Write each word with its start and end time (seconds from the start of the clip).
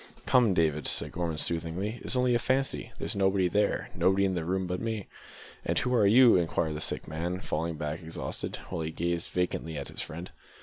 "Come, 0.25 0.55
David," 0.55 0.87
said 0.87 1.11
Gorman 1.11 1.37
soothingly, 1.37 1.99
"it's 2.03 2.15
only 2.15 2.33
a 2.33 2.39
fancy 2.39 2.91
there's 2.97 3.15
nobody 3.15 3.47
there 3.47 3.91
nobody 3.93 4.25
in 4.25 4.33
the 4.33 4.43
room 4.43 4.65
but 4.65 4.81
me." 4.81 5.05
"And 5.63 5.77
who 5.77 5.93
are 5.93 6.07
you?" 6.07 6.37
inquired 6.37 6.73
the 6.73 6.81
sick 6.81 7.07
man, 7.07 7.39
falling 7.39 7.75
back 7.75 8.01
exhausted, 8.01 8.55
while 8.69 8.81
he 8.81 8.89
gazed 8.89 9.29
vacantly 9.29 9.77
at 9.77 9.89
his 9.89 10.01
friend. 10.01 10.31